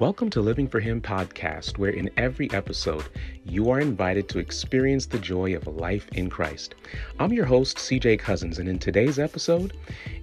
[0.00, 3.08] Welcome to Living for Him podcast, where in every episode
[3.44, 6.76] you are invited to experience the joy of life in Christ.
[7.18, 9.76] I'm your host, CJ Cousins, and in today's episode,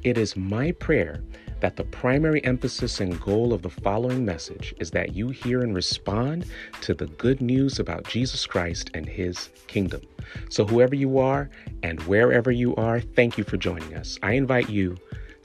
[0.04, 1.22] it is my prayer
[1.60, 5.76] that the primary emphasis and goal of the following message is that you hear and
[5.76, 6.46] respond
[6.80, 10.04] to the good news about Jesus Christ and His kingdom.
[10.50, 11.50] So, whoever you are
[11.84, 14.18] and wherever you are, thank you for joining us.
[14.24, 14.96] I invite you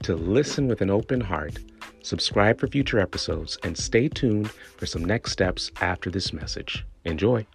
[0.03, 1.59] to listen with an open heart
[2.01, 6.85] subscribe for future episodes, and stay tuned for some next steps after this message.
[7.05, 7.45] Enjoy.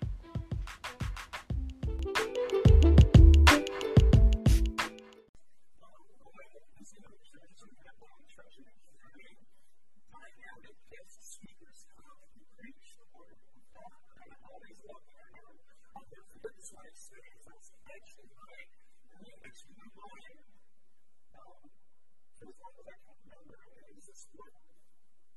[24.17, 24.33] this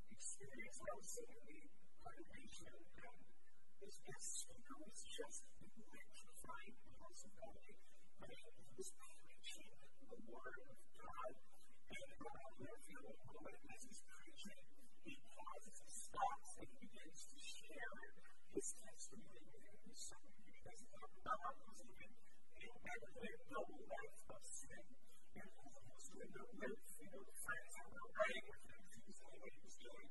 [0.07, 1.43] experience, I would say, and
[3.83, 3.99] his
[5.19, 7.59] just electrifying the house of God.
[7.59, 8.31] And
[8.79, 11.33] preaching the word of God.
[11.91, 14.63] And around there, you a moment as he's preaching,
[15.03, 17.99] he pauses stops and begins to share
[18.55, 20.23] his testimony with his son.
[20.39, 22.11] Because God was even
[22.63, 24.83] in their double life of sin.
[25.35, 26.31] And he was doing
[26.99, 28.68] you know, friends who were writing with
[29.49, 30.09] what he was doing.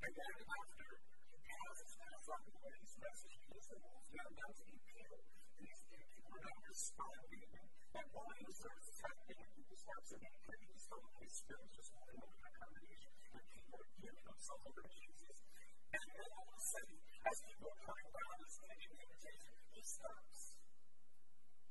[0.00, 4.64] And then after Alice has gotten away his message, because the wolves got down to
[4.64, 5.20] eat people,
[5.60, 7.52] these people were not responding.
[7.68, 11.88] And while he was sort of threatening people's hearts and encouraging his his spirit was
[11.92, 15.36] going over that congregation, and people were giving themselves over to Jesus.
[15.92, 16.96] And then all of a sudden,
[17.28, 20.40] as people are coming down this negative invitation, he stops.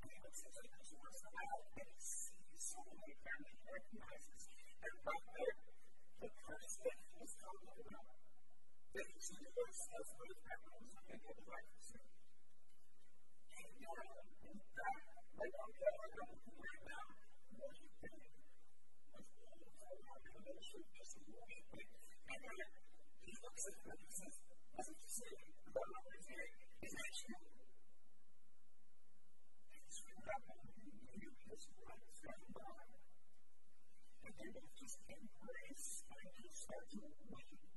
[0.05, 4.41] And he looks into the doors and he sees someone there, and recognizes.
[4.85, 5.57] And right there,
[6.17, 6.96] the person
[7.47, 8.11] don't know about.
[8.91, 9.03] The
[13.47, 13.87] they get.
[13.87, 15.07] And in fact,
[15.39, 17.07] I'm telling you right now,
[17.55, 18.19] about the.
[22.27, 22.67] And then
[23.23, 24.35] he looks at them and says,
[25.07, 25.31] say,
[25.71, 26.51] about what we're saying,
[26.83, 27.47] is that true?
[29.71, 30.47] And it's from that.
[34.37, 37.17] Do will just embrace and just start to win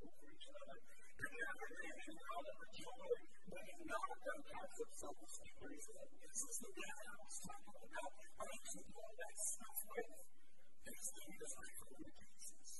[0.04, 0.76] over each other.
[0.76, 2.92] And never give thing is now that we're you
[3.48, 8.12] that of self-esteem racism, this is the man I was talking about.
[8.12, 10.20] I mean, you that stuff with
[10.84, 12.72] these things like communications.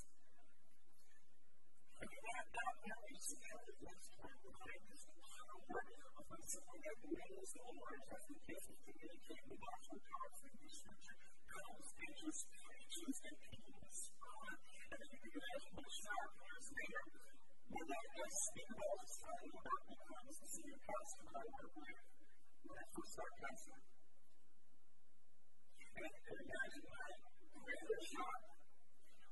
[2.00, 4.08] And that, that really is the other thing that's
[4.44, 9.48] behind this power of when someone that knows the Lord has the gift of communicating
[9.48, 10.04] with us with
[17.80, 21.72] And I, I speak about this time that becomes the senior pastor that I work
[21.80, 22.00] with
[22.60, 23.88] when I first started pastoring.
[25.80, 27.08] And I can imagine my
[27.56, 28.40] greater shock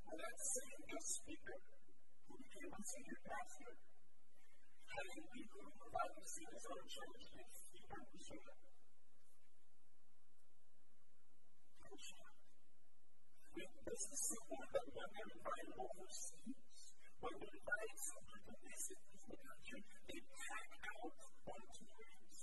[0.01, 6.25] when that same guest speaker who became my senior pastor had a leader who provided
[6.25, 8.59] seniors at our church and he understood it.
[11.69, 12.45] I was shocked.
[13.61, 16.68] This is someone that one never invited over
[17.19, 18.39] when the lights of the
[20.07, 21.11] they pack out
[21.51, 22.39] onto the roads.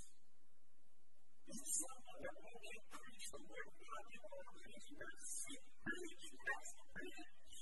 [1.49, 4.37] This is something that when we preach the word of God, people
[5.97, 7.57] that's the preach.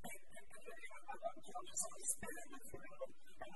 [0.00, 3.52] And, and, and they have a lot of jobs on this planet that's around, and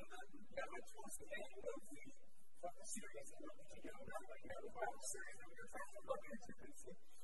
[1.16, 2.04] the end of the
[2.60, 5.56] of the series, and what we can do about like now Bible series that we
[5.64, 7.23] were trying to look into this.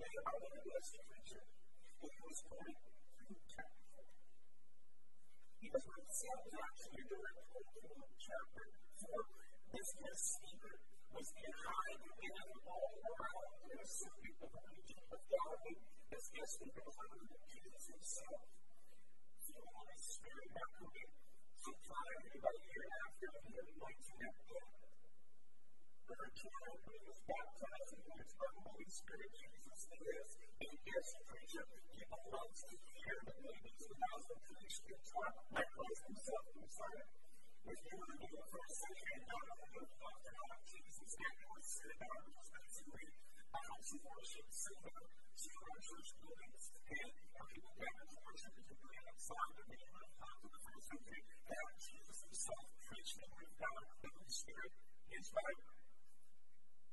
[0.00, 0.48] They are the
[2.24, 4.04] was born through technical.
[5.60, 7.04] Because when Sam was actually
[8.16, 8.64] chapter
[8.96, 9.12] 4,
[9.76, 9.92] this
[10.40, 10.72] speaker
[11.12, 13.44] was in high all around.
[13.60, 15.84] There were some people the region of Galilee.
[16.08, 18.40] This guest speaker was under the Jews himself.
[19.36, 21.12] So the Holy Spirit not coming
[21.60, 24.79] sometime, about a year after, he anointed that book
[26.10, 30.30] when a child was baptized in the Holy Spirit, Jesus is.
[30.58, 34.96] And yes, preacher, people love to hear the ladies in the house of preach the
[35.06, 37.06] talk by Christ himself in Messiah.
[37.62, 41.34] If you were in the first century, not only would the often of Jesus at
[41.46, 43.06] your synagogue, which is basically
[43.54, 47.10] a house of worship, synagogue, two church buildings, and
[47.54, 51.70] people gathered to worship at the grand outside of the of the first century, have
[51.78, 54.72] Jesus himself preaching with God, the Holy Spirit,
[55.10, 55.79] inspired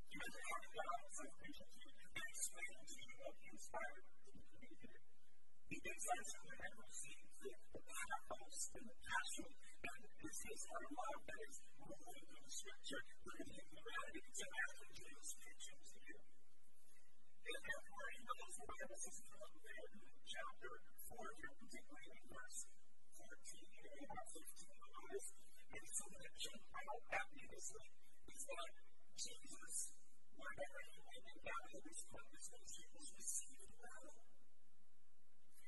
[0.08, 5.04] Imagine having God himself preaching to you and explaining to you what inspired to communicate.
[5.68, 10.60] The insights from the heaven received the, the pathos and the passion and this is
[10.72, 14.22] our love that is moving through the scripture, living in humanity.
[14.32, 16.18] So after Jesus preaching to you.
[16.18, 20.72] And therefore, he knows the Bible says from there in chapter
[21.04, 22.60] 4 here, particularly in verse
[23.12, 25.28] 14 and about 15, notice,
[25.68, 28.87] and something that jump out at me is that
[29.18, 29.90] Jesus,
[30.38, 34.22] whenever he went in battle, his focus was receiving battle.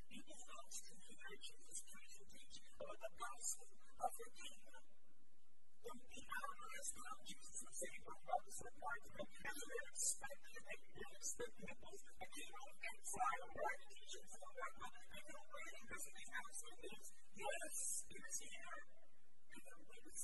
[0.07, 3.67] People felt to hear Jesus preach and teach about the gospel
[4.07, 4.83] of the kingdom.
[5.83, 9.83] When the hour has come, Jesus saying, "My father's required to come," and so they
[9.91, 10.63] expected.
[10.95, 13.81] They expected it both the kingdom and fire, right?
[13.91, 14.95] Teachings and whatnot.
[14.95, 17.07] And they're waiting because they have some things.
[17.35, 17.75] Yes,
[18.15, 19.00] it is here.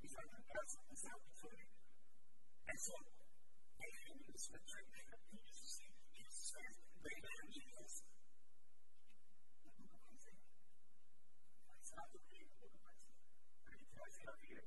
[0.00, 0.08] up.
[0.08, 1.20] He's like, that's what's out
[1.52, 1.68] you.
[2.72, 2.94] And so,
[3.76, 3.90] they
[4.24, 5.76] to the scripture and they have Jesus
[6.16, 6.74] Jesus says,
[7.04, 7.92] they man Jesus.
[9.60, 10.48] The book of Isaiah.
[11.84, 13.28] It's not the reading of the book of Isaiah.
[13.60, 14.64] I mean, it's Isaiah here.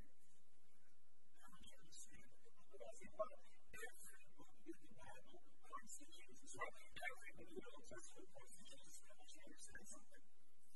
[1.41, 3.25] How much understand the book of Isaiah?
[3.73, 6.49] Every book in the Bible points to Jesus.
[6.53, 6.77] Right?
[6.93, 8.93] Every book in the Old Testament points to Jesus.
[9.01, 10.23] How much you understand something?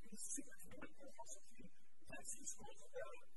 [0.08, 1.64] It's significant in the philosophy.
[2.10, 3.37] That's his whole about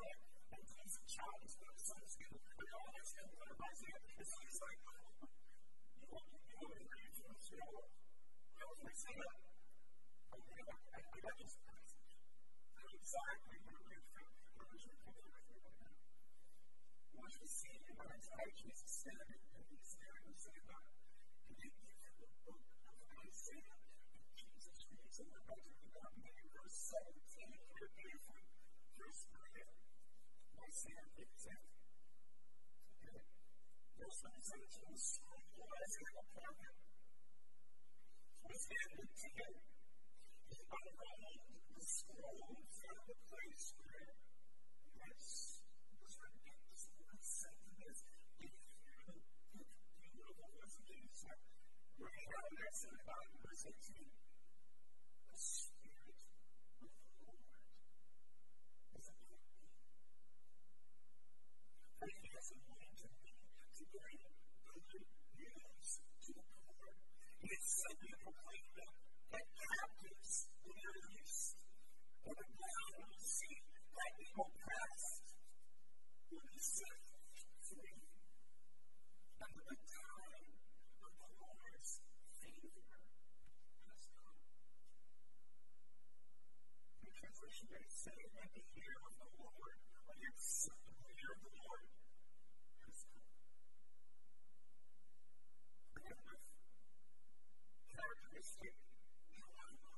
[0.00, 4.00] like, and he's a to Sunday school, and all that's going to learn about Isaiah.
[4.00, 4.80] And so he's like,
[6.00, 7.84] you want to you want to read from this scroll?
[8.56, 9.38] How can I say that?
[10.30, 12.12] I, I, I got this passage.
[12.16, 14.28] I know exactly where to read from.
[14.56, 15.96] I'm going to read from it right now.
[17.20, 20.84] What you see in our entire Jesus standing and he's saying that.
[21.50, 23.76] And then you have the book of Isaiah,
[24.16, 25.40] and Jesus reads in the
[26.22, 28.44] maybe verse 17, here beautifully.
[28.96, 29.49] Verse 3,
[30.70, 31.70] sempre, sempre.
[33.96, 36.74] Deus faz antigos culturais e recupera.
[38.42, 39.62] Você é do dia
[40.50, 43.84] e para o mundo dos colonos e do Cristo,
[44.94, 45.62] mas
[46.00, 48.08] os benditos por sempre mesmo.
[48.38, 48.48] E
[49.50, 49.66] tudo
[50.00, 51.26] que eu vou fazer isso,
[51.98, 54.19] eu já olhei esse legado, mas eu tive
[63.90, 64.22] bring
[64.70, 65.06] good
[65.36, 65.88] news
[66.24, 66.88] to the poor.
[67.42, 68.66] It said you proclaim
[69.30, 71.56] that captives in your east,
[72.26, 73.56] and the ground will see
[73.94, 75.26] that the oppressed
[76.30, 77.00] will be set
[77.66, 78.00] free.
[79.40, 80.50] And the time
[81.00, 81.92] of the Lord's
[82.38, 82.96] favor
[83.88, 84.40] has come.
[87.00, 91.40] The translation may say that the year of the Lord, or the acceptable year of
[91.40, 91.84] the Lord,
[92.84, 93.30] has come.
[95.96, 96.36] Remember,
[97.90, 98.74] characteristic
[99.30, 99.92] dilemma.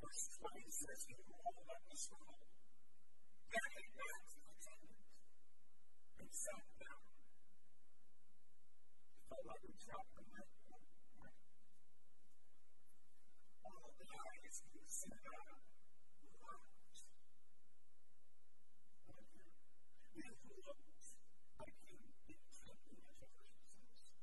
[0.00, 1.14] Verse 20 says, He
[2.00, 2.48] up scroll,
[3.52, 5.04] gave it back to the attendant,
[6.16, 6.64] and sat
[9.28, 10.48] felt like the mic.
[13.68, 15.60] All the eyes in the synagogue
[16.24, 17.04] were locked.
[20.16, 20.24] They
[20.56, 20.88] looked
[21.60, 24.16] like him intently as a person says.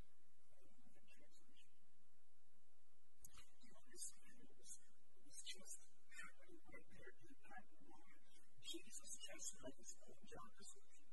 [3.62, 5.78] You understand it was, it was just
[6.10, 8.18] happening right there in that moment.
[8.64, 11.08] Jesus just had his own job description.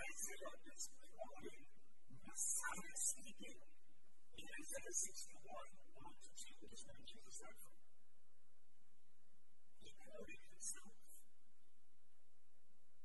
[0.00, 1.64] Isaiah is quoting
[2.24, 3.60] Messiah speaking
[4.90, 5.54] Isaiah 61,
[6.02, 7.78] 1 to 2, which is where Jesus from.
[9.86, 10.98] He quoted himself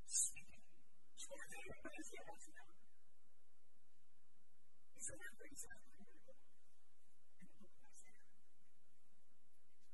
[0.09, 0.65] speaking
[1.13, 2.73] toward everybody as he has now.
[4.97, 6.33] He said, That's exactly where to go.
[7.37, 8.25] And look what's there.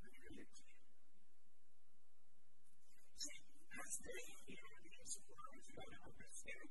[0.00, 0.80] Let me read it to you.
[3.20, 6.68] See, as they hear these words, you got to understand,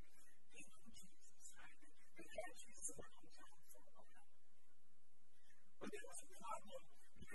[0.50, 1.78] they know Jesus, right?
[2.10, 4.42] They had Jesus for a long time for a while.
[5.82, 6.78] But there was a problem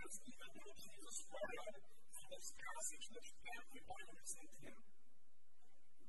[0.07, 1.75] because even though Jesus read
[2.15, 4.79] from this passage which everybody understood him,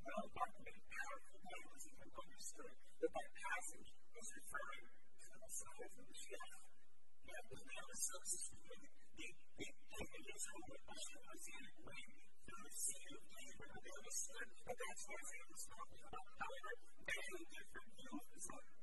[0.07, 5.89] well documented, powerful letters and people understood that that passage was referring to the Messiah
[5.99, 6.63] from the Shiach.
[7.27, 8.87] Yet was now a substitute.
[9.19, 12.03] They, they his home with Usher Messianic way
[12.79, 16.27] sea of David, and understood that that's what Isaiah was talking about.
[16.39, 16.71] However,
[17.03, 18.75] they had a different view of the Messiah.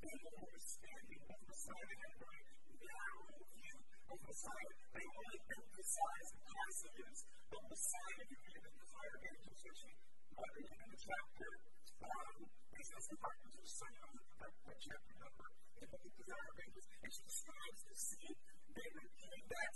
[0.00, 1.92] They had an understanding of Messiah.
[1.92, 2.53] A very
[2.84, 3.24] narrow
[3.54, 3.78] view
[4.12, 4.74] of Messiah.
[4.94, 7.16] They only emphasize passages
[7.54, 11.50] of Messiah in the entire Angels, which in the chapter,
[12.04, 15.48] um, it says the darkness was so young, that chapter number,
[15.80, 18.38] in the of angels, and she describes the scene.
[18.74, 19.70] They repeat that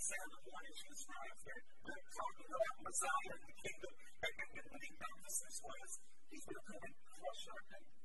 [0.48, 4.92] one, she describes that, uh, talking about Messiah and the kingdom, and, and, and the
[4.98, 5.90] emphasis was,
[6.28, 8.02] he's going to come and crush our enemies.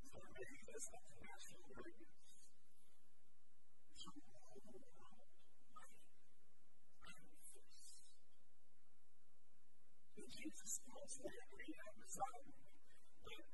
[0.00, 2.16] He's going to make this international greatness.
[3.96, 5.28] To rule the world
[5.76, 6.00] mighty
[7.26, 7.92] and fierce.
[10.15, 12.50] And Jesus calls that great Messiah.
[13.22, 13.44] But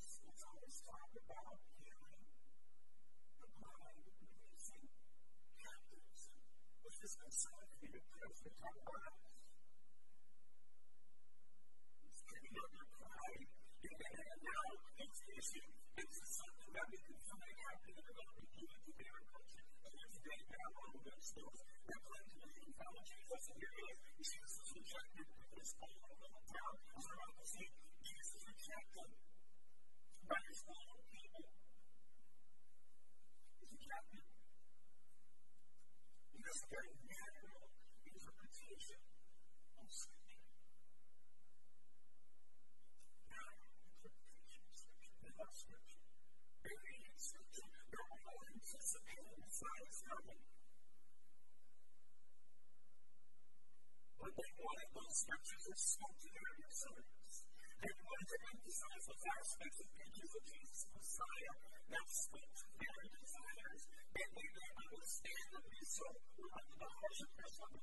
[0.00, 2.24] this is always talked about healing
[3.40, 4.84] the blind, releasing
[5.60, 6.22] captives.
[6.80, 9.16] What's this Messiah to be the person talk about?
[12.00, 13.48] He's giving up pride.
[13.84, 14.64] And now
[14.96, 15.68] it's the issue.
[15.94, 18.14] It's something that we can find happening in the
[19.12, 19.64] our culture.
[19.84, 23.42] And there's a day now on the web stores that claim to in follow Jesus.
[23.44, 23.98] And here it is.
[24.24, 26.74] Jesus is rejected with his own little town.
[26.96, 27.68] As we're about to see,
[28.74, 29.06] Rejected
[30.26, 31.46] by his own people.
[33.54, 34.26] He's rejected.
[36.34, 37.70] Because of very natural
[38.02, 38.98] interpretation
[39.78, 40.42] of Scripture.
[43.30, 45.22] Natural interpretation of Scripture.
[45.22, 46.02] They love Scripture.
[46.66, 47.70] They read Scripture.
[47.94, 50.42] They're all anticipating Messiah's coming.
[54.18, 57.23] But they wanted those scriptures that spoke to their concerns.
[57.84, 61.54] They wanted to emphasize those aspects of pictures of Jesus Messiah
[61.92, 63.82] that spoke to their desires.
[64.14, 64.30] And
[65.04, 65.64] understand them.
[65.68, 67.82] And so, under the harsh oppression of the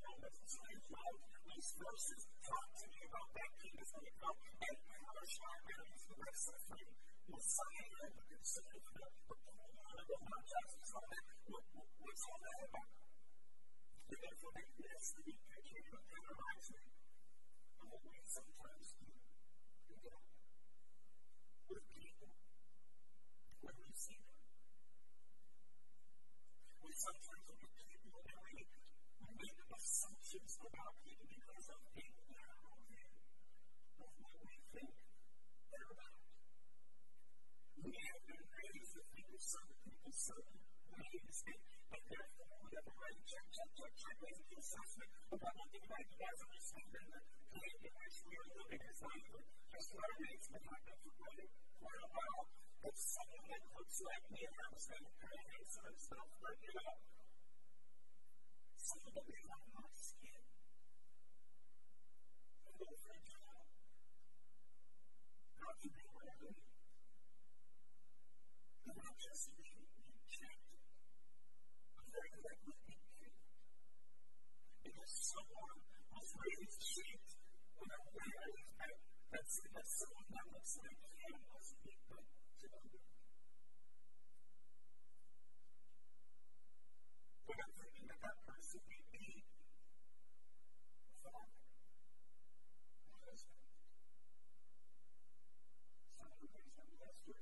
[0.89, 1.21] wrote
[1.61, 6.03] these verses talk to me about that king is going to and crush our enemies
[6.09, 6.89] the of the free.
[7.29, 10.81] Messiah had the concern for the and the unjust.
[10.97, 11.25] All that.
[11.45, 12.89] What's all that about?
[14.09, 16.89] And therefore, they miss the big picture of analyzing
[17.85, 19.13] what we sometimes do.
[19.85, 20.27] We don't.
[21.69, 22.33] With people,
[23.61, 24.41] when we see them,
[26.91, 28.67] we sometimes look at people and we
[29.39, 32.03] make assumptions about people because of a
[32.35, 33.07] narrow view
[34.03, 34.91] of what we think
[35.71, 36.19] they're about.
[37.79, 40.59] We have been raised to think certain people certain
[40.91, 45.71] ways, and therefore we have already check, check, check, check, making the assessment about what
[45.71, 47.21] they might be as a respect and the
[47.55, 48.83] way in which we are living.
[48.83, 52.60] not even just what it makes me happy for a while.
[52.81, 56.57] It's someone that looks like me and I'm spending kind of handsome and stuff, but
[56.65, 56.97] you know,
[58.73, 59.21] somebody
[59.53, 60.41] on my skin.
[62.65, 62.73] A
[63.21, 63.69] job.
[65.61, 66.65] God can be whatever you
[68.89, 69.53] And not just.
[72.01, 72.97] I'm very to be
[74.89, 75.85] Because someone
[76.17, 77.37] was raised shaped
[77.77, 78.97] when I'm wearing that,
[79.29, 79.61] that's,
[80.01, 83.17] someone that looks like him was being put together.
[87.49, 91.65] But I'm thinking that that person may be a father,
[93.09, 93.65] a husband,
[96.13, 97.41] someone who raised them blessed with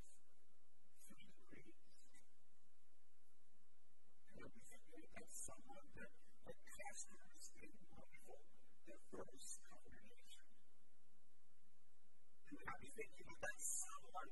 [1.11, 1.83] three degrees.
[4.39, 6.15] And be thinking that someone that,
[6.47, 8.39] that pastors in wonderful,
[9.11, 10.47] first congregation.
[12.49, 14.31] And be thinking that someone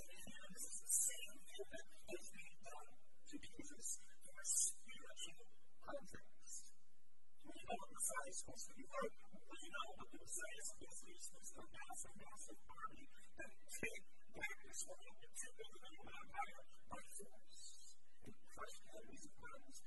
[1.69, 1.85] that
[2.33, 2.89] being done
[3.29, 5.45] to Jesus from a spiritual
[5.85, 6.73] context.
[7.45, 9.13] We know what Messiah is supposed to be like.
[9.21, 11.13] We know what the Messiah is supposed to be.
[11.13, 13.05] He's supposed to amass a massive army
[13.45, 14.03] and take
[14.33, 17.93] back this world and take over the empire by force
[18.25, 19.81] and crush the enemies of God and his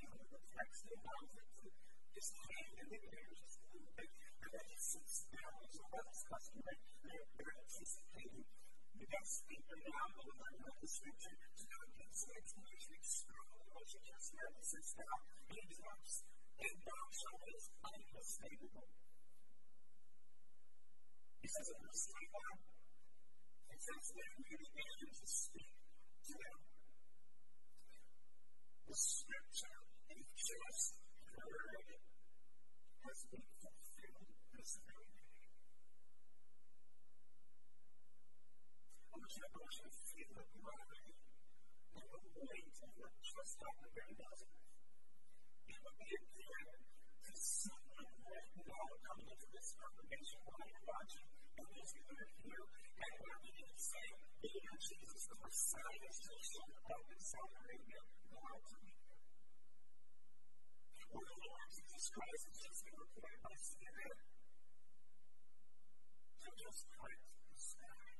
[0.00, 0.23] people.
[0.64, 1.74] He allows the the
[2.14, 3.60] it to hand and the air just.
[3.64, 5.52] And then he sits down.
[6.24, 6.80] Customary.
[7.04, 8.44] They're, anticipating
[8.96, 14.48] the next now, but the scripture to go get some explanation, external emotion, just here.
[14.56, 15.18] He sits down.
[15.52, 16.24] He drops.
[16.54, 16.76] And
[17.12, 18.88] shalt is unmistakable.
[21.44, 22.56] He says in verse 21,
[23.68, 25.76] it says, Then he began to speak
[26.24, 26.58] to them.
[28.88, 29.83] The scripture
[30.14, 30.94] he just
[33.02, 33.70] has been the
[45.82, 45.94] the
[46.70, 46.78] of
[47.26, 49.68] just someone right now coming into this
[50.70, 51.26] you're watching
[51.58, 51.90] and those
[52.38, 52.66] here
[53.02, 54.06] and we're beginning to say,
[54.78, 58.00] Jesus, the Messiah is still showing up in Saudi Arabia.
[58.30, 58.93] Go out
[61.14, 64.18] Or the Lord Jesus Christ has just been reported by CNN
[66.42, 68.18] to just quit the sky.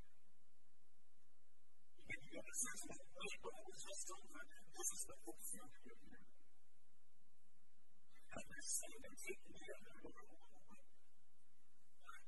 [2.06, 4.46] You get a sense of, wait, but it was just over.
[4.78, 6.22] This is the fulfillment of it.
[8.30, 10.14] And they're saying they're taking the other way.
[12.06, 12.22] What?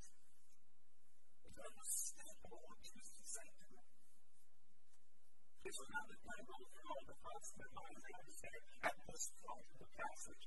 [1.46, 3.15] It's unmistakable what is to them.
[5.66, 7.98] This is not the time all the thoughts in their minds.
[7.98, 10.44] They understand at this point in the passage.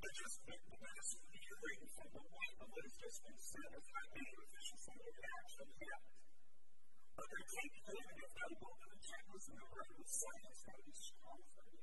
[0.00, 3.68] But just make the massive hearing from the weight of what has just been said.
[3.68, 6.02] It's not any from the reaction yet.
[7.12, 10.36] But they're taking it, and if they go the checklist and they're ready to say
[10.40, 11.76] it's going to be strong for me.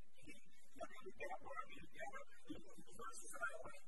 [0.74, 2.26] You're going to get I'm to get it.
[2.50, 3.86] You at the verses that I like.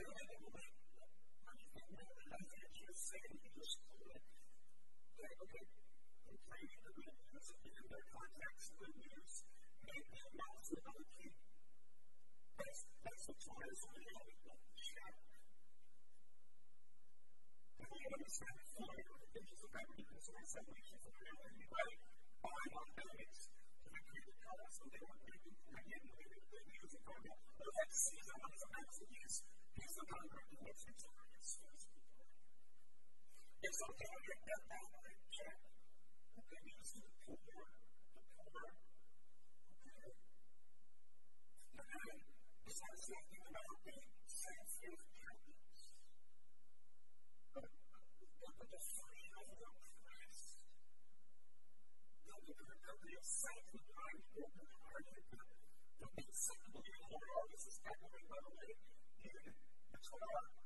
[0.00, 4.35] You're going to what you think really I think you're saying you just quit.
[5.16, 5.64] Okay, okay.
[6.28, 9.32] I'm the good news in their context, good news.
[9.88, 11.36] Make the announcement of the king.
[12.60, 14.60] That's, that's the choice of the Lord.
[14.76, 15.14] Check.
[17.80, 22.00] And we understand the of the reading, so I said we should prepare them right
[22.44, 24.68] our enemies to the created God.
[24.68, 27.24] So they were making, again, maybe the news of God.
[27.24, 29.34] But let's see how much of that is.
[29.80, 30.56] He's the God who
[33.76, 35.60] okay to get that right, check.
[36.32, 38.72] The good news to the poor, the poor,
[39.84, 40.12] okay.
[41.76, 42.20] And then,
[42.64, 45.82] this has about being sensitive captives.
[47.52, 50.56] But, but the freedom of the Christ,
[52.24, 55.36] the, the, the, the sanctified, open hearted, the,
[56.00, 58.72] the acceptable in the Lord, is echoing, by the way,
[59.20, 60.65] in the Torah,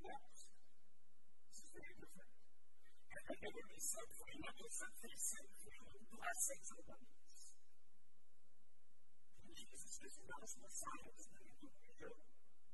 [0.00, 0.48] the West.
[1.44, 2.32] This is very different.
[3.10, 4.92] And they would be set free, not just set
[5.60, 7.40] free, blessings and abundance.
[9.44, 12.16] And Jesus is not as Messiah, is not real.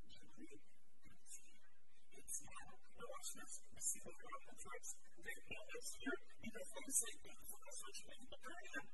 [0.06, 0.62] Jubilee,
[1.02, 1.70] it's here.
[2.14, 2.86] It's now.
[3.26, 3.58] This.
[3.74, 4.90] We see the God that drives.
[5.18, 8.86] They know it's here because they say things that are such a thing, but they're.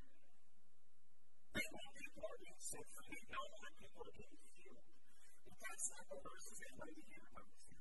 [1.53, 2.87] They know people are being set.
[3.13, 4.89] They know that people are being healed.
[5.45, 7.72] But that's not the verses they want to about.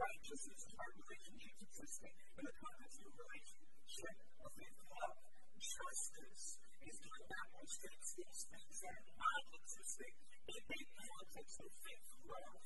[0.00, 5.16] Righteousness is our relationship to existing in the context of a relationship of love.
[5.60, 10.14] Justice is doing that which takes these things that are not existing
[10.50, 12.60] in the context of faith love.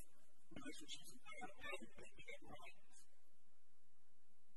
[0.55, 2.94] Relationships with God and making it right.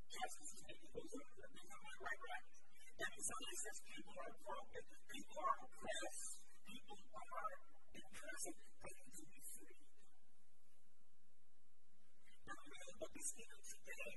[0.07, 2.45] Is making those other things right, right, right.
[2.95, 6.31] And so he says people are broken, people are oppressed,
[6.63, 7.51] people are
[7.91, 9.83] in prison, they need to be free.
[12.47, 14.15] Now, really, what we see today,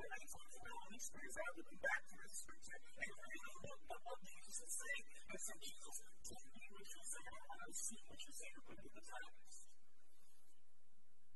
[0.00, 3.12] the reason for the Holy Spirit is I would be back to the scripture and
[3.12, 5.04] really look at what Jesus is saying.
[5.04, 5.96] And so, Jesus,
[6.32, 7.32] tell me what you're saying.
[7.36, 9.65] I want to see what you're saying according to the text.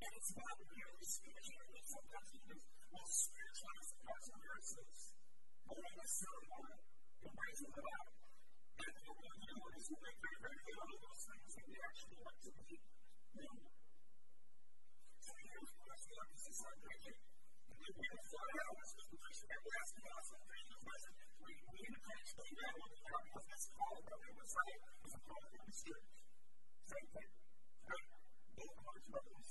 [0.00, 2.58] And it's not really spiritual, but sometimes even
[2.90, 4.96] will spiritualize parts of verses.
[5.68, 6.80] But when it's ceremony,
[7.20, 8.08] it brings it out.
[8.80, 12.38] And what we do is we very, very of those things that we actually want
[12.40, 12.76] to be
[13.36, 13.60] known.
[15.20, 17.20] So here's what I feel like this is our.
[17.70, 20.68] And we to fly out as the preacher that we asked about some things.
[21.40, 23.94] We need to of that what we are because this call
[25.12, 26.08] a call from the Spirit.
[26.88, 27.30] Same thing.
[27.84, 28.08] Right?
[28.56, 29.49] Both parts of the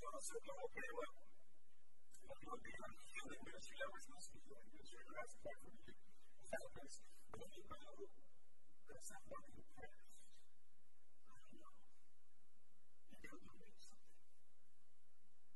[0.00, 1.12] what we'll do is we'll also go, okay, well,
[2.24, 3.76] what will be our healing ministry?
[3.80, 5.00] That was supposed to be healing ministry.
[5.12, 5.92] That's part the
[6.50, 6.92] focus.
[7.30, 7.62] But when you
[8.88, 11.72] that's not what you pray, I don't know.
[13.10, 14.08] You know something.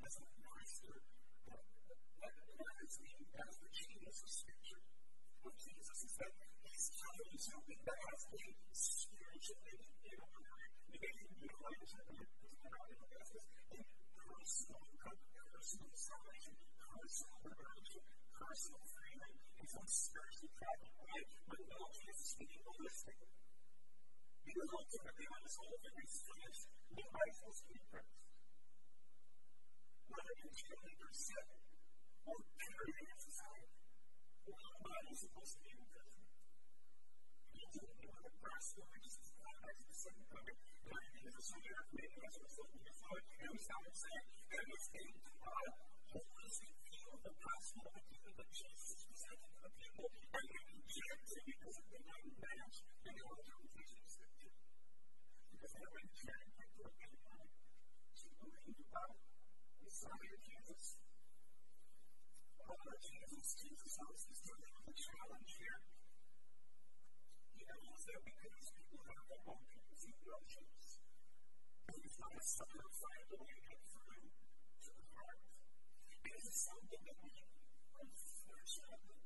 [0.10, 1.02] That's what Christ did.
[1.45, 1.62] That
[2.82, 4.68] is the, that is the genius of Scripture.
[5.41, 6.32] What Jesus is that
[6.63, 10.56] he's telling you something that has a spiritual meaning in order
[10.89, 12.88] make you realize that there's not
[13.75, 13.86] in
[14.19, 14.89] personal
[15.60, 21.28] personal salvation, personal liberation, personal freedom, and some spiritual problem, right?
[21.45, 23.38] But no, Jesus is speaking holistically.
[24.49, 28.17] Because ultimately, when this whole thing is finished, nobody's supposed to be impressed.
[30.10, 30.73] Whether you're 20%
[32.25, 33.73] or purity in society,
[34.49, 36.23] nobody's supposed to be impressed.
[37.54, 39.99] You don't know the person, which is the climax of the second coming.
[39.99, 39.99] But it is a sort of maybe as a result of the flood, and we
[39.99, 39.99] start saying, and it's a God holistic view of
[47.24, 49.50] the gospel of the people that Jesus is presenting
[70.10, 70.74] we reject
[71.93, 73.38] it the not it a.
[73.45, 75.41] He that through to the heart.
[76.10, 79.22] And this something that we unfortunately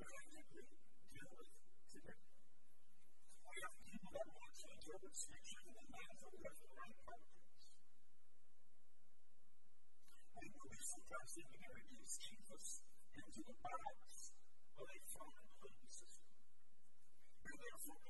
[0.00, 0.68] rapidly
[1.12, 1.52] deal with
[1.92, 2.20] today.
[3.44, 7.60] We have people that want to interpret scripture in the minds of the right purpose.
[10.40, 12.64] And we sometimes even introduce Jesus
[13.20, 14.32] into the box
[14.80, 16.32] of a fallen belief system.
[17.44, 18.00] And therefore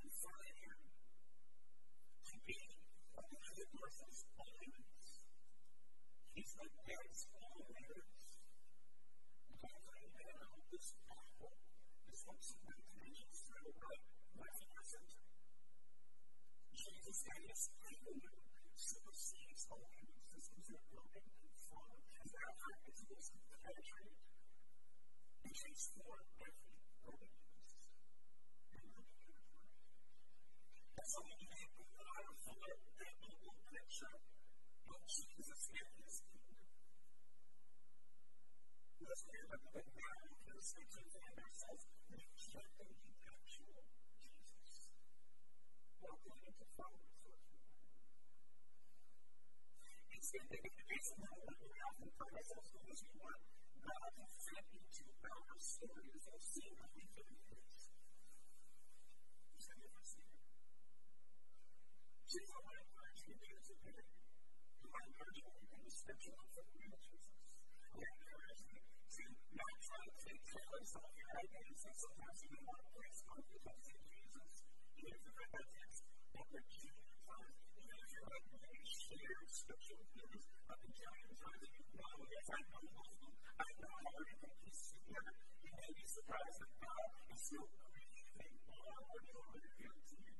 [3.56, 5.16] the person's violence.
[6.36, 7.72] He's like Mary's follower.
[9.64, 11.56] Walking down this pathway
[12.12, 13.16] is what she went through
[13.48, 13.96] through what
[14.36, 15.08] was present.
[16.76, 18.36] Jesus and his kingdom
[18.76, 24.25] supersedes all human systems of broken and flawed, and our heart is most penetrated
[35.16, 36.60] of Jesus and his kingdom,
[39.00, 42.20] let's hear about the now because we can find ourselves the
[43.24, 43.80] actual
[44.44, 44.92] Jesus.
[46.04, 47.40] Walking into followers of
[50.12, 53.40] Instead, they get the reason that we often find ourselves we want
[53.88, 57.88] God to fit into our stories of seeing how we fit in His.
[59.48, 60.44] There's a difference there.
[62.28, 64.25] Jesus, I to encourage you to do
[64.96, 65.16] again.
[65.16, 67.36] I want to encourage you the scripture for real Jesus.
[67.76, 68.76] I want to
[69.16, 72.62] you not try to take care of some of your ideas and sometimes you may
[72.68, 74.52] want to place confidence in Jesus.
[74.96, 76.00] Even if you've read that text
[76.36, 80.94] over a million times, even if you're like me, shared scripture with others up and
[80.96, 83.32] down the times that you know, oh, yes, I know of.
[83.56, 85.34] I know how everything pieces together.
[85.64, 90.16] You may be surprised that God is still breathing on what He's already revealed to
[90.20, 90.36] you.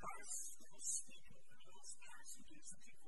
[0.00, 1.21] God is still speaking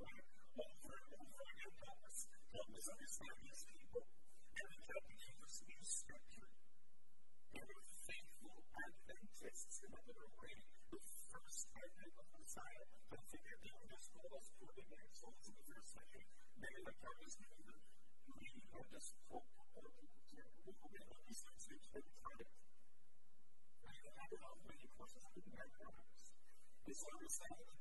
[0.05, 1.73] that people have over and over again.
[1.81, 6.51] Help us understand these people and help Jesus use scripture.
[7.55, 10.31] And we're faithful Adventists in that are
[10.93, 12.85] the first advent of Messiah.
[13.11, 15.95] Don't think they're doing this for those poor ignorant souls in the first
[17.25, 17.79] was doing the
[18.29, 19.89] reading or just quote or
[20.65, 22.49] Google it on these things they can find.
[23.85, 26.25] I have it many courses in my programs.
[26.85, 27.77] And so understanding the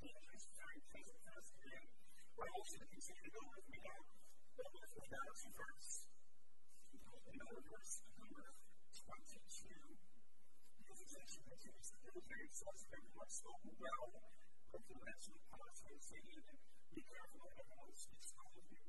[0.55, 2.02] very present for.
[2.33, 4.01] We're also to continue to go with me now.
[4.57, 5.91] But with to verse.
[6.93, 8.47] In other verse number
[9.05, 9.69] 22.
[10.81, 14.05] Because it's actually continues to go very fast, very much spoken well.
[14.73, 16.41] But the rest of the passage is saying,
[16.93, 18.81] be careful of everyone speaks well of you.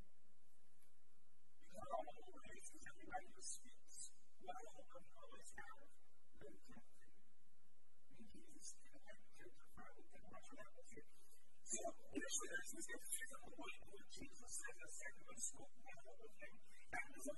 [1.68, 4.08] Because all of the ways is everybody who speaks
[4.40, 5.84] well of them always have
[6.40, 7.12] been tempted.
[8.08, 8.96] And Jesus can
[10.00, 11.23] with them much of that with you.
[11.74, 16.06] So, initially, there's this physical way in which Jesus says a second one spoke well
[16.22, 16.54] of him.
[16.54, 17.36] And there's a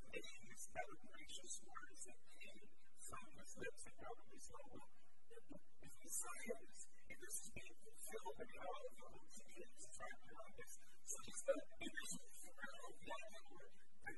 [0.76, 2.68] other gracious words that came
[3.00, 4.92] from his lips and out of his mouth.
[5.80, 6.80] If Messiah is,
[7.16, 10.72] this is being fulfilled, and all of the Holy Spirit is this.
[11.08, 12.28] So just the initial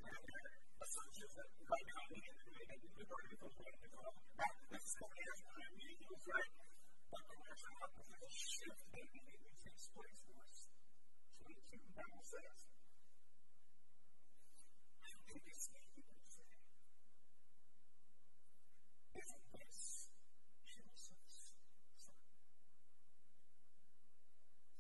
[0.03, 4.15] now there are assumptions that can do it, and already been waiting to call.
[4.35, 6.68] That, that's the way I'm going to was right.
[7.11, 10.69] But the question of the shift that immediately takes place in verse
[11.41, 12.59] 22, the Bible says,
[15.01, 16.53] How can this be, he would say?
[19.17, 20.09] Isn't this
[20.69, 21.57] Joseph's
[21.97, 22.21] son?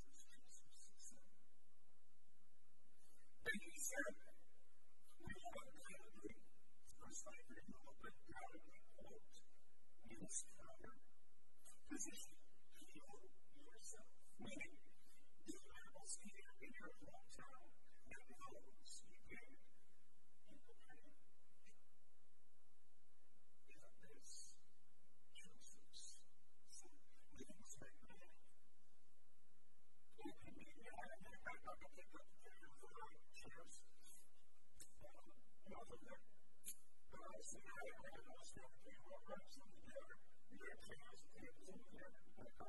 [0.04, 1.24] This is Joseph's son.
[3.48, 4.14] And he said,
[5.24, 5.32] We
[7.00, 8.18] verse 5, we will quote
[10.58, 10.94] father
[11.88, 12.36] position,
[12.84, 13.16] heal
[13.56, 14.12] yourself.
[14.38, 14.76] Meaning,
[15.48, 16.12] do miracles
[16.78, 17.74] in your hometown
[18.14, 19.50] and those you did
[20.46, 21.10] in the land.
[23.66, 24.54] Isn't this
[25.34, 26.14] Joseph's
[26.70, 27.02] son?
[27.34, 28.30] Living straight man.
[30.22, 33.74] It can be now, and I'm not going to pick up the right chairs.
[35.66, 36.22] Not from there.
[37.10, 40.14] But I see how I don't know what's going to be, what wraps them together.
[40.54, 42.14] You and tables over there.
[42.38, 42.68] I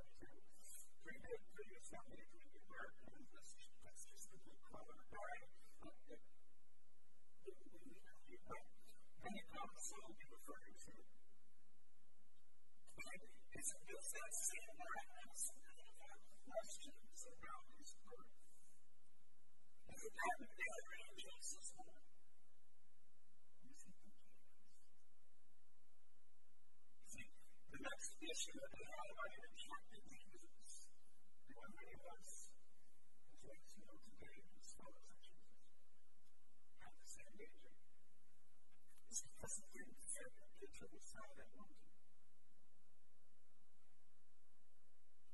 [2.10, 2.94] good, good work.
[3.14, 3.59] And that's,
[9.26, 9.82] and it comes
[10.16, 10.94] be referring to.
[13.00, 13.22] And
[13.60, 13.74] it's
[14.14, 15.42] that same line as
[16.50, 18.34] questions around his birth.
[19.90, 20.50] Is it that the
[21.18, 22.06] Jesus born?
[27.10, 27.30] See,
[27.74, 29.50] the next issue that they had about him
[30.10, 30.90] Jesus,
[31.54, 32.30] one that he was,
[33.30, 35.60] is like, you know, today, his followers of Jesus
[36.80, 37.74] have the same danger.
[39.20, 41.84] Because he didn't fit the picture of Messiah that wanted.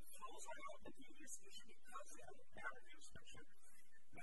[0.01, 0.59] The souls are
[0.95, 3.01] do this issue because they have a narrative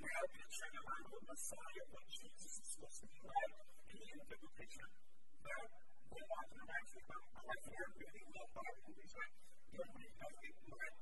[0.03, 3.55] have a picture of the Messiah, what Jesus is supposed to be like,
[3.87, 5.68] and a bigger picture that
[6.11, 9.35] they want to actually about quite a really well thought movies, right?
[9.72, 10.96] You know, when you have it, right?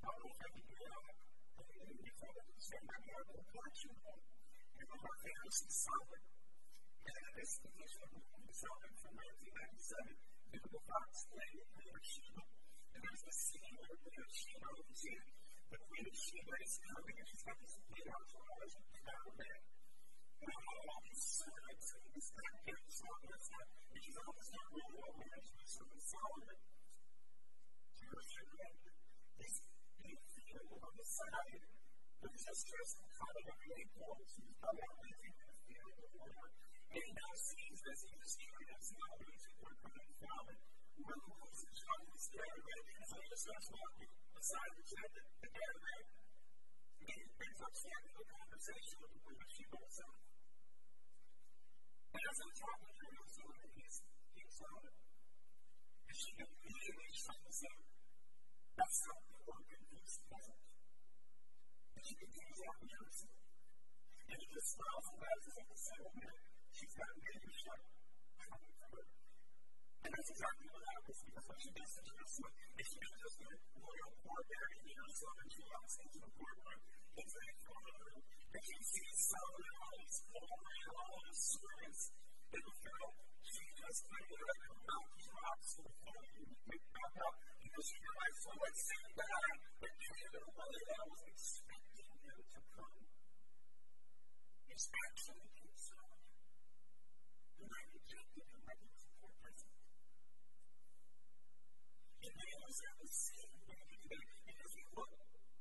[0.00, 0.88] I don't know if I can do.
[0.90, 1.62] I
[2.20, 2.52] fun to
[2.90, 6.24] not going to watch you, and I'm not going to see something.
[6.26, 6.39] And
[7.40, 7.56] this
[8.04, 10.20] of the Solomon from 1997,
[10.52, 12.44] Vivica Fox played with Queen of Sheba.
[12.92, 15.24] And there's this scene where of Sheba opens in.
[15.72, 16.16] The Queen of
[16.60, 19.56] is coming and she's got this big entourage of cavalry.
[20.40, 23.68] And all these servants and these captains and all this stuff.
[23.88, 26.60] And she's almost not really by Servant Solomon.
[27.96, 28.20] So you're
[29.40, 29.56] this
[30.04, 30.20] big
[30.76, 31.64] on the side.
[32.20, 34.20] But it's just kind of a really cool.
[34.28, 36.69] So you've got all in the field of.
[36.90, 38.30] And now sees this in the
[39.14, 40.44] really too quick for them from.
[41.00, 42.80] Where the wolves are trying to scare away.
[42.90, 46.02] And so he just walking aside said that the.
[47.00, 47.74] And he brings up
[48.26, 49.64] conversation with the women she
[52.26, 53.96] as I'm talking to her, so he's
[54.34, 54.96] he's it.
[56.10, 57.80] And she immediately shuts up.
[58.74, 60.62] That's how poor goodness doesn't.
[61.94, 62.60] And she continues
[63.22, 63.34] her.
[64.26, 66.49] And he just smiles and laughs as say, oh man,
[66.80, 67.80] she's got a baby shut
[68.40, 69.04] coming from her.
[70.00, 73.56] And that's exactly what happens because when she gets to Jerusalem, if she just get
[73.84, 76.80] royal court there in Jerusalem and she walks into the courtroom,
[77.20, 78.16] it's common.
[78.24, 80.08] And she sees Solomon and
[80.40, 82.02] all and all these servants
[82.48, 83.14] in the field.
[83.44, 87.14] She just like it up and out these rocks and the phone and pick back
[87.20, 89.52] up because she realized so much sitting down
[89.84, 93.00] that Taylor really I was expecting him to come.
[94.72, 95.76] It's actually King
[97.60, 99.70] And I rejected him like he was a poor person.
[102.20, 105.12] And it was the same because we look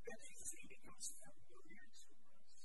[0.08, 2.64] at Jesus and he becomes familiar to us.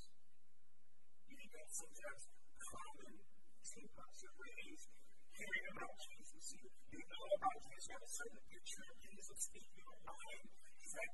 [1.26, 2.22] You become sometimes
[2.62, 4.88] common to us raised
[5.34, 6.44] hearing about Jesus.
[6.54, 10.46] You, you know about Jesus, you have a certain picture of Jesus in your mind.
[10.78, 11.10] He's that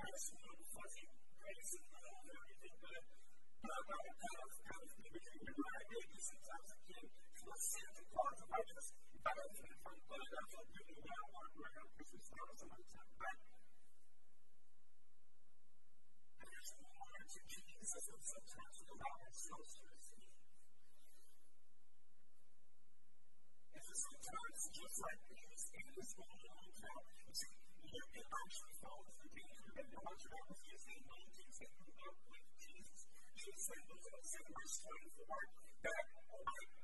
[0.00, 2.74] nice little fuzzy love and everything.
[2.80, 7.82] But about a kind of of imagery in your mind, maybe sometimes it can feel
[7.82, 11.26] Santa Claus if I just if I don't think I'm good, I feel really well
[11.34, 13.38] on around Christmas time or something like that.
[16.38, 20.30] But there's more to Jesus and sometimes we allow ourselves to receive.
[23.80, 29.02] So sometimes just like these in this moment of you see, you can actually fall
[29.10, 33.00] into the danger that you're watching out with these anointings that you up with Jesus.
[33.34, 35.26] Jesus said in verse 24
[35.90, 36.79] that I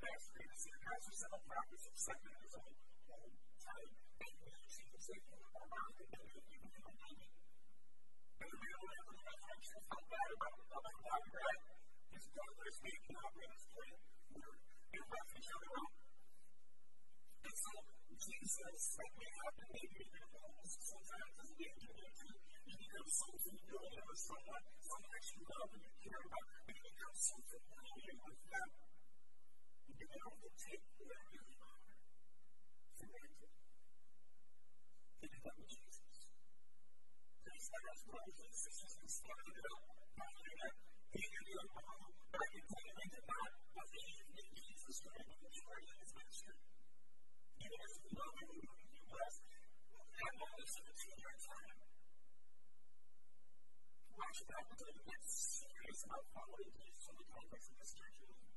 [0.00, 4.32] see the and the pastor said, I'll practice of seven years old, whole time, and
[4.40, 7.28] you see the same thing about the you do a baby.
[8.40, 11.62] And real way for the resurrection is not about, about God, right?
[12.16, 14.00] His brothers making up in his point,
[14.40, 15.94] and left each other out.
[17.44, 17.72] And so,
[18.24, 23.10] Jesus, like we happen maybe in your homes sometimes as we enter into, you become
[23.10, 27.16] so familiar with someone, someone that you love and you care about, and you become
[27.20, 28.89] so familiar with them.
[30.00, 31.76] You begin to take who they really are
[32.96, 33.52] for granted.
[35.20, 36.16] Think about with Jesus.
[37.44, 39.84] These guys, brothers and sisters, and started it up,
[40.16, 40.74] following it,
[41.12, 41.84] he ended up
[42.32, 46.56] back in Canada, did not believe in Jesus during the majority of his ministry.
[47.60, 48.24] Even as in the
[49.04, 51.76] U.S., that moment of a two-year time.
[54.16, 58.49] Watch that you get serious about following Jesus in the context of this church.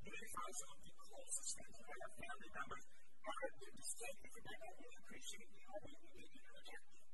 [0.00, 2.84] May find some of the closest our family members
[3.20, 7.04] are in the state that they don't really appreciate you or we to reject you.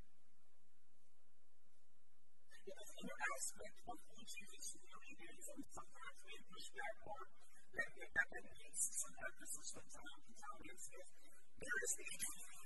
[2.67, 7.27] Aspect of who Jesus really is, and sometimes we push back more
[7.77, 10.63] that that needs some emphasis from time to time.
[10.67, 12.57] There is the future.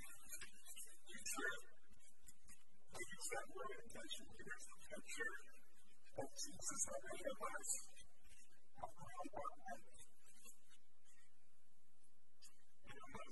[2.90, 4.40] I use that word intentionally.
[4.40, 5.35] There's the future
[6.20, 7.70] of Jesus ahead of us.
[8.80, 9.99] Of how life.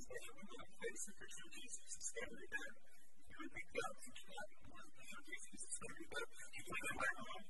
[0.08, 2.70] And I'm not saying we're going to face the picture of Jesus every day.
[3.28, 6.24] You would be to picture of Jesus every day.
[6.48, 7.44] You can go back home.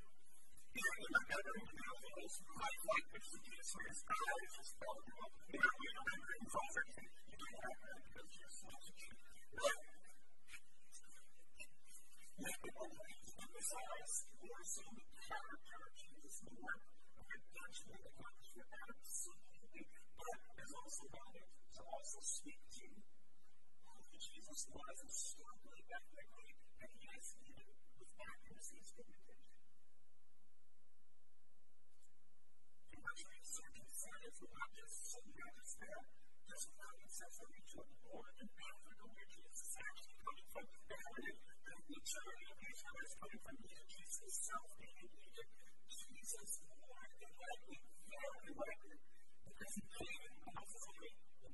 [0.75, 4.03] You can go back home and have those life like pictures of Jesus where his
[4.11, 4.99] eyes just down.
[4.99, 6.67] You know, you remember him from.
[6.99, 8.39] You don't have that because
[18.59, 26.51] that is also valid to also speak to who Jesus was historically, ethnically,
[26.83, 27.71] and he has even
[28.03, 29.39] with accuracy and.
[32.91, 36.03] And by trying to circumcise, we're not just saying not just that,
[36.51, 40.19] there's a lot of sense that we should more than Africa, where Jesus is actually
[40.19, 40.67] coming from.
[40.67, 45.53] The heritage, the maturity of Israel is coming from Jesus himself being in Egypt.
[45.87, 47.79] Jesus more than likely,
[48.11, 48.99] very likely,
[49.47, 51.13] Because he came and ultimately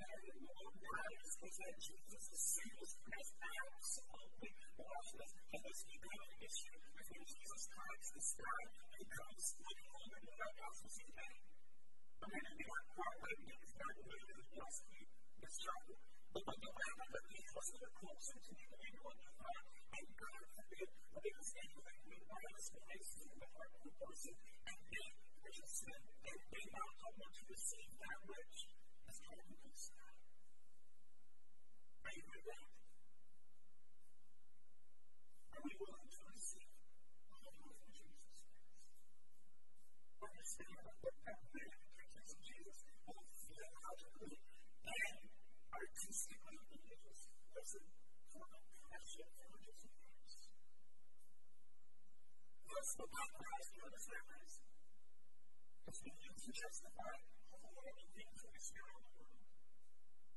[0.00, 0.90] the of and more to the.
[0.90, 1.20] And to.
[1.20, 1.20] And.
[1.20, 5.32] And is that Jesus is serious as absolutely watchless.
[5.52, 8.62] And this economic issue is when Jesus talks the sky,
[8.96, 11.36] he comes looking home and what else is doing?
[12.20, 15.06] I mean, if you part of it, it's not really the rescue,
[15.40, 15.96] it's trouble.
[16.30, 19.64] But when you find out that Jesus is closer to you than what you thought,
[19.90, 22.16] and God forbid, the biggest thing is that we
[22.70, 24.34] devices in the heart of the person,
[24.68, 25.08] and they,
[25.40, 28.59] which is sin, and they not want to receive that which
[29.38, 30.06] is the.
[32.02, 32.66] Are you that?
[35.54, 36.74] Are we willing to receive
[37.30, 38.50] all of Jesus Christ?
[40.18, 44.42] Understand what that teaches of Jesus, both theologically
[44.82, 45.22] and
[45.70, 47.30] artistically religious.
[47.54, 47.84] Listen,
[48.34, 48.60] for the
[48.90, 50.50] passion for things.
[52.66, 54.54] What's the podcast for this reference?
[55.86, 57.14] It's been used to justify
[57.50, 59.09] all of the things we spirit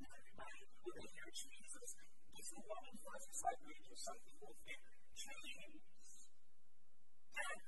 [0.03, 0.23] world.
[0.23, 1.89] Everybody would hear Jesus
[2.35, 4.83] is the one who discipling to some people think
[7.33, 7.65] death.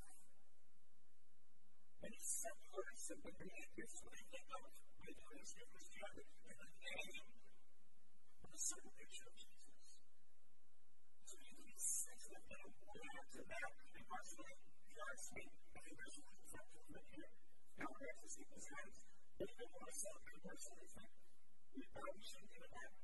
[2.06, 2.14] And
[2.76, 4.68] close to the behaviors that they think of
[5.00, 7.26] by doing his scriptures together in the name
[8.46, 9.80] of the certain picture of Jesus.
[11.26, 12.76] So you can sense that they will
[13.32, 14.56] to that and partially
[14.92, 15.46] trust me.
[15.72, 16.18] Think there's
[16.52, 17.32] factor in here.
[17.80, 18.98] Now we're going to see this hands.
[19.36, 21.25] But even more so, I personally think
[21.76, 22.96] we should get about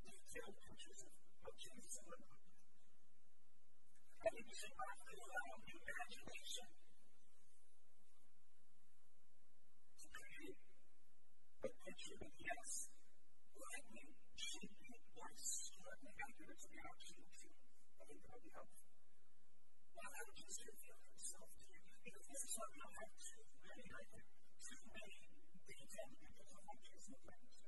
[0.00, 2.40] detailed pictures of, Jesus in the book.
[4.24, 6.68] I think we should probably allow the imagination
[9.92, 10.60] to create
[11.60, 12.70] a picture that, yes,
[13.60, 14.08] likely
[14.40, 17.60] should be more strongly accurate to the actual truth.
[17.92, 18.88] I think that would be helpful.
[18.88, 21.80] Would Jesus reveal himself to you?
[22.08, 24.28] Because this is what we have too many, I think,
[24.64, 25.16] too many
[25.68, 27.67] detailed pictures of what Jesus looked like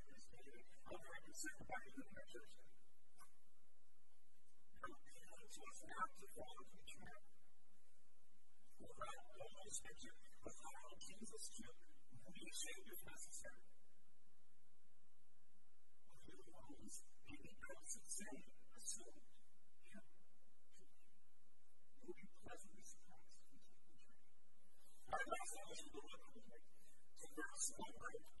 [0.41, 2.65] us not shaping into the the but.
[4.81, 5.77] The name of it church.
[5.77, 7.25] Our parents not to follow the truth.
[8.81, 11.65] Without the Holy Scripture, without Jesus to
[12.33, 13.65] reshape if necessary.
[16.25, 16.95] With the rules,
[17.29, 18.35] any else that say,
[18.81, 19.21] assume,
[19.93, 20.89] him to be.
[22.01, 23.61] Will be take the.
[25.11, 28.40] Our last is the look of the to verse 1 right.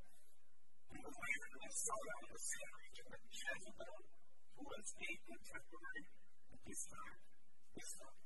[0.91, 3.99] And the land of the Sodom was sent region of Jezebel,
[4.59, 6.03] who was a contemporary
[6.51, 7.19] at this time.
[7.79, 8.19] This time.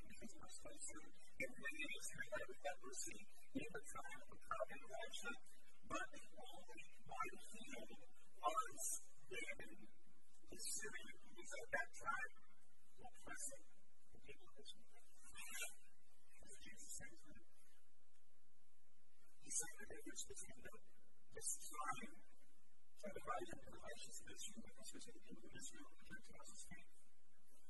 [0.00, 3.20] And his was concerned in many Israelite leprosy
[3.60, 5.36] in the time of the Elijah,
[5.84, 8.00] but the only one healed
[8.40, 8.80] was
[9.28, 12.32] Naaman, the Syrian who was at that time
[13.04, 13.64] oppressing
[14.16, 15.04] the people of Israel.
[16.40, 17.44] As Jesus says that.
[19.50, 20.74] Said the difference between the,
[21.34, 22.22] this time of
[23.02, 26.92] and the difference between the people of Israel and the Gentiles is faith.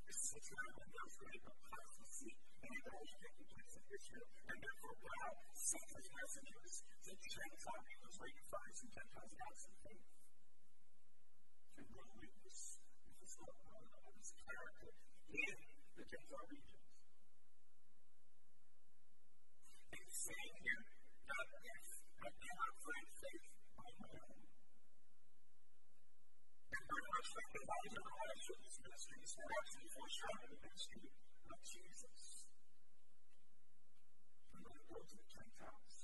[0.04, 4.56] This is the time when there's great apostasy and rebellion taking place in Israel, and
[4.60, 10.08] therefore God sends his messengers to Gentile peoples where you find some Gentiles absent faith.
[11.80, 12.60] And go witness
[13.08, 14.90] with his love of his character
[15.32, 15.56] in
[15.96, 16.92] the Gentile regions.
[19.96, 20.89] And saying here,
[21.30, 21.86] not if
[22.20, 23.46] I cannot faith
[23.78, 24.10] on my.
[26.70, 31.58] And very much like Elijah and Elisha, these ministries were actually foreshadowing the ministry of
[31.62, 32.20] Jesus.
[34.50, 35.94] I'm going to go to the Gentiles,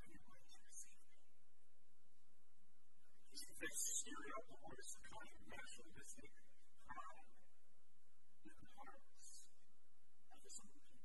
[0.00, 1.20] and you're going to receive me.
[3.28, 6.32] You see, this area of the word is kind of naturally this thing
[6.88, 7.28] pride
[8.48, 9.28] in the hearts
[10.32, 11.00] of some people.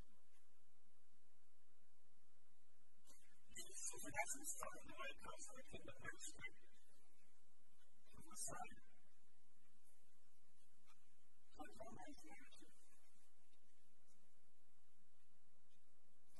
[3.55, 6.57] Jesus in the way comes to the next week.
[8.13, 8.77] The Messiah.
[11.57, 12.77] Comes on my attitude.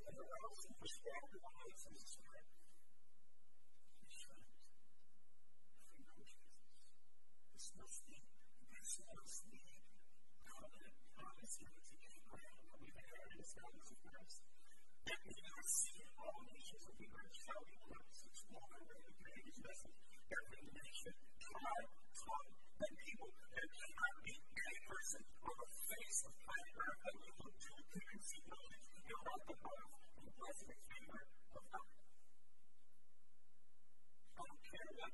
[0.06, 2.54] And the else in perspective on how it's described.
[3.98, 4.54] He shines.
[5.74, 6.62] If we know Jesus.
[7.58, 8.22] This must be,
[8.70, 9.66] this must be
[10.46, 14.45] covenant promise given to Abraham we've inherited as promise of Christ.
[15.06, 18.06] That we not see all nations will be great shouting will not
[18.90, 19.98] ready to bring his message.
[20.26, 21.14] Every nation,
[21.46, 27.02] tribe, tongue, and people, there cannot be any person on the face of planet Earth
[27.06, 29.90] that will look to who can see knowledge and above
[30.26, 31.90] the blessing and favor of God.
[34.36, 35.14] I don't care what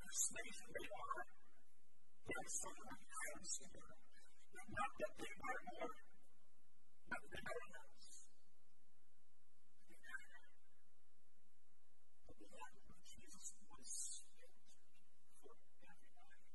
[0.00, 1.22] persuasion they are,
[2.26, 3.94] there is someone comes to them.
[4.70, 5.94] Not that they are more,
[7.10, 8.06] not that they are less.
[9.86, 10.46] They matter.
[12.26, 13.88] But the love of Jesus was
[14.20, 14.54] spent
[15.42, 16.50] for everybody.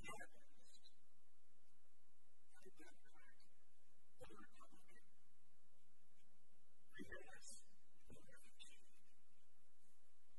[0.00, 0.92] The Adventist,
[2.56, 3.36] the Democrat,
[4.16, 5.04] the Republican,
[6.96, 7.46] the U.S.,
[8.08, 8.80] the refugee,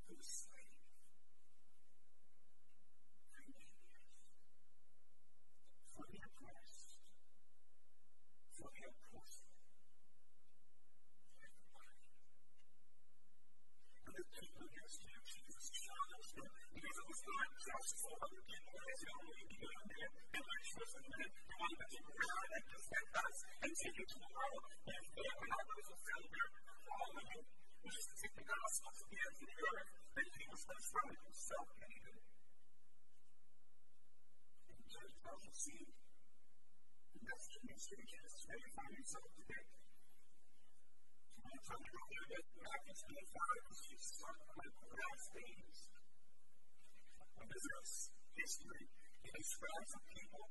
[0.09, 0.82] the slave,
[3.30, 4.18] the atheist,
[5.93, 6.97] for the oppressed,
[8.57, 9.45] for the oppressed,
[11.38, 12.01] everybody.
[14.01, 17.05] And the people against you, Jesus challenged them because it
[17.82, 21.30] just be on there and like chosen men.
[21.34, 23.38] He wanted to take around and us
[23.82, 24.62] take it to the world.
[24.86, 26.50] And they were not who fell there
[26.86, 27.42] following,
[27.82, 29.90] which is to take the gospel to the of the earth.
[30.14, 30.28] And
[30.70, 32.22] not from himself, and he.
[34.70, 38.06] And the church tells you, see, and that's the mystery
[38.62, 39.66] you find yourself today.
[41.42, 43.26] I'm trying to go there, but in 25,
[43.66, 46.01] because she's talking about the last days
[47.42, 47.96] of Israel's
[48.38, 48.84] history.
[49.26, 50.46] It describes a people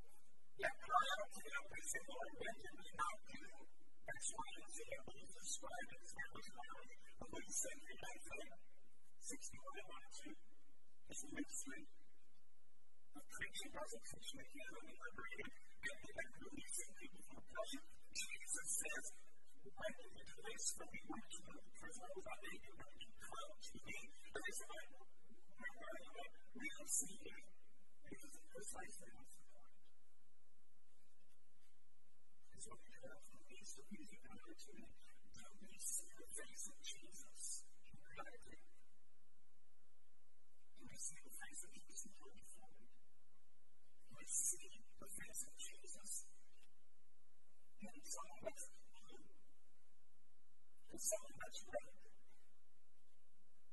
[0.61, 1.41] that cry out to
[1.91, 3.45] say, Lord, when did we not do
[4.11, 4.78] X, Y, and Z?
[4.91, 6.70] And we describe it as that one
[7.20, 8.59] of what he said in Isaiah
[9.22, 11.11] 61 and 2.
[11.11, 11.82] His ministry
[13.11, 17.82] of preaching preaching the healing and and, and releasing people from oppression.
[18.11, 19.05] Jesus says,
[19.66, 20.64] when did we do this?
[20.78, 23.99] When we went to the prison, I was not able to come to me.
[25.61, 25.68] Said,
[26.56, 27.20] we don't see
[28.00, 29.44] precisely what's the
[32.61, 38.56] so we have of these opportunity to we see the face of Jesus in reality.
[40.80, 42.72] And we see the face of Jesus in 24.
[44.16, 46.24] We see the face of Jesus
[47.80, 48.64] in someone that's
[48.96, 49.28] blue,
[50.88, 51.92] in someone that's red,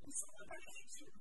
[0.03, 1.11] in someone that hates you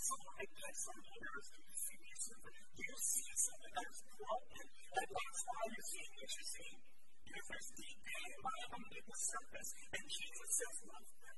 [0.00, 2.56] someone like that, someone else, do you see something?
[2.74, 4.64] Do you see someone that's broken?
[4.64, 6.80] And that's why you're seeing what you're seeing.
[7.24, 11.36] Because there's deep pain in my under the surface, and Jesus says, love them.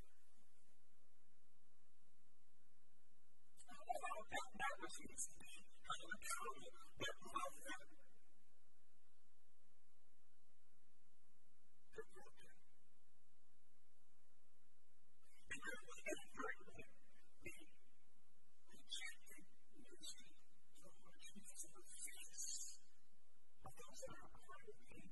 [3.66, 7.82] All about that which needs to be kind of accountable, but love them.
[11.96, 12.56] They're broken.
[15.46, 16.86] And they're very, very
[18.76, 19.44] rejected
[19.86, 20.26] mercy
[20.82, 22.76] from Lord Jesus in the face
[23.64, 25.08] of those that are afraid of being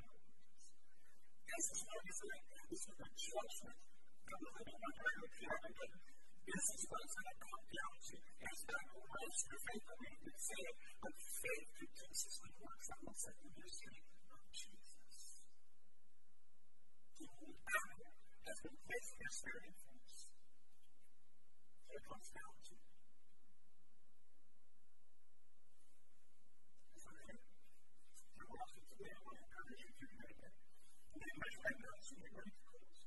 [1.55, 5.30] This is what is like, this is the judgment that we're living under in the
[5.38, 5.90] pyramid.
[6.64, 6.72] Your
[9.68, 10.64] faith can say
[11.02, 11.12] but
[11.44, 11.68] faith
[12.64, 12.88] works.
[12.88, 14.00] The ministry
[14.32, 15.44] of Jesus.
[17.20, 18.12] The Bible
[18.48, 20.24] has been placed in spirit influence.
[21.84, 22.72] It comes down to
[28.34, 29.12] You're walking today.
[29.12, 30.54] I want to encourage you to make it.
[31.12, 33.04] And then my friend knows you get ready to close.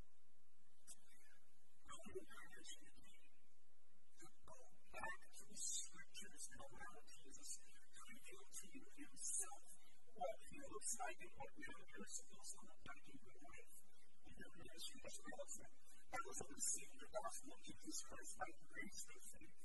[1.87, 2.97] I want to encourage you
[4.17, 4.57] to go
[4.93, 9.61] back to the scriptures and allow Jesus to reveal to you himself
[10.17, 10.37] what
[10.87, 13.71] looks like and what you're supposed to like in your life,
[14.23, 15.73] in ministry as well as that.
[16.15, 16.63] I was able to
[16.95, 17.09] the
[17.51, 19.55] of Jesus Christ by grace through faith.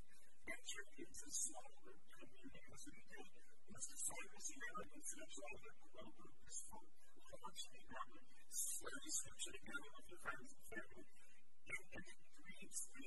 [0.51, 3.31] enter into small group community as we did
[3.70, 6.91] with disciples who never considered all the grow group is full.
[6.91, 11.07] Launch the garden, slowly scripture together with your friends and family.
[11.07, 13.07] And, and it breeds the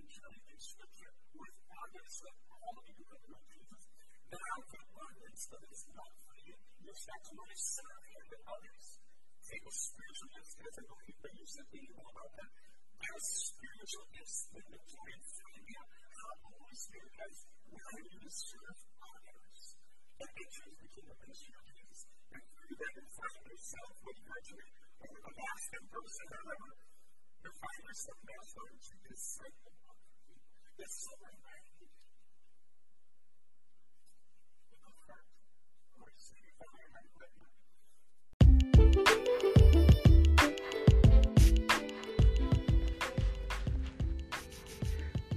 [0.00, 3.84] and turning in scripture with others that all of you have Jesus.
[4.32, 8.84] Now, the abundance that is not for you, you're to really serve and others.
[9.44, 12.50] Take a spiritual gifts because I believe that you being all about that.
[13.04, 17.34] As spiritual gifts that and find out how the Holy Spirit has
[17.68, 19.60] willing you to serve others.
[20.14, 22.00] And enter into the kingdom Jesus.
[22.32, 24.72] And through that, you find yourself you doing
[25.04, 26.72] over the last and person ever.
[27.44, 30.36] You find yourself now starting to disciple people.
[30.78, 31.64] That's so amazing.
[31.64, 31.73] With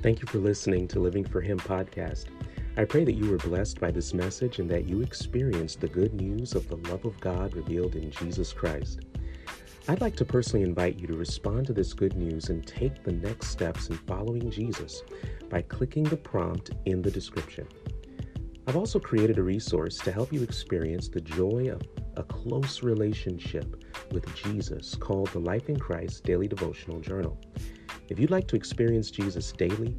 [0.04, 2.26] Thank you for listening to Living for Him podcast.
[2.78, 6.14] I pray that you were blessed by this message and that you experienced the good
[6.14, 9.00] news of the love of God revealed in Jesus Christ.
[9.88, 13.12] I'd like to personally invite you to respond to this good news and take the
[13.12, 15.02] next steps in following Jesus
[15.50, 17.68] by clicking the prompt in the description.
[18.68, 21.82] I've also created a resource to help you experience the joy of
[22.18, 27.40] a close relationship with Jesus called the Life in Christ Daily Devotional Journal.
[28.10, 29.96] If you'd like to experience Jesus daily,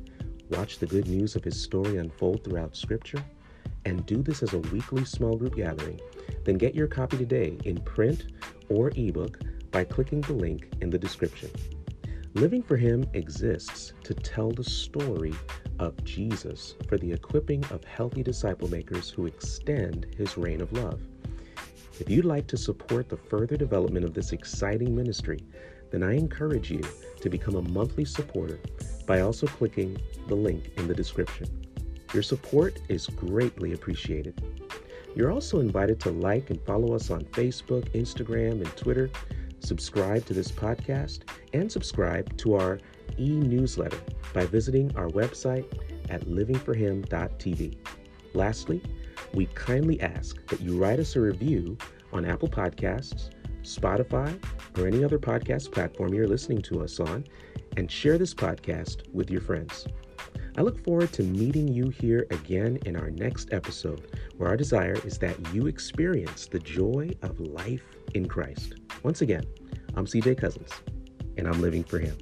[0.51, 3.25] watch the good news of his story unfold throughout Scripture,
[3.87, 5.99] and do this as a weekly small group gathering,
[6.45, 8.27] then get your copy today in print
[8.69, 9.39] or ebook
[9.71, 11.51] by clicking the link in the description.
[12.35, 15.33] Living for Him exists to tell the story
[15.79, 21.01] of Jesus for the equipping of healthy disciple makers who extend His reign of love.
[22.01, 25.41] If you'd like to support the further development of this exciting ministry,
[25.91, 26.83] then I encourage you
[27.21, 28.61] to become a monthly supporter
[29.07, 31.49] by also clicking the link in the description.
[32.15, 34.41] Your support is greatly appreciated.
[35.15, 39.11] You're also invited to like and follow us on Facebook, Instagram, and Twitter.
[39.61, 41.23] Subscribe to this podcast
[41.53, 42.79] and subscribe to our
[43.19, 44.01] e newsletter
[44.33, 45.65] by visiting our website
[46.11, 47.77] at livingforhim.tv.
[48.35, 48.83] Lastly,
[49.35, 51.77] we kindly ask that you write us a review
[52.13, 53.31] on Apple Podcasts,
[53.63, 54.39] Spotify,
[54.79, 57.25] or any other podcast platform you're listening to us on,
[57.77, 59.87] and share this podcast with your friends.
[60.57, 64.97] I look forward to meeting you here again in our next episode, where our desire
[65.05, 68.75] is that you experience the joy of life in Christ.
[69.03, 69.45] Once again,
[69.95, 70.73] I'm CJ Cousins,
[71.37, 72.17] and I'm living for Him.